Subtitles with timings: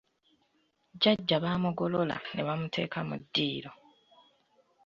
[0.93, 3.71] Jjajja baamugolola ne bamuteeka mu ddiiro.